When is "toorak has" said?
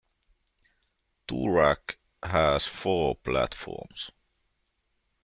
1.27-2.65